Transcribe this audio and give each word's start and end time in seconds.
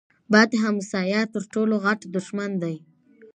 بد 0.31 0.49
همسایه 0.63 1.21
تر 1.33 1.43
ټولو 1.53 1.75
غټ 1.85 1.99
دښمن 2.15 2.51
دی. 2.63 2.75